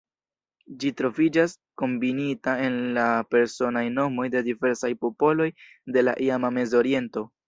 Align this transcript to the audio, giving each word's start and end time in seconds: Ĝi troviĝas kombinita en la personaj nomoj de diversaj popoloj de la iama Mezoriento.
Ĝi 0.83 0.91
troviĝas 1.01 1.51
kombinita 1.81 2.55
en 2.67 2.79
la 2.95 3.03
personaj 3.35 3.83
nomoj 3.97 4.25
de 4.37 4.41
diversaj 4.47 4.91
popoloj 5.05 5.47
de 5.99 6.05
la 6.07 6.15
iama 6.29 6.51
Mezoriento. 6.57 7.25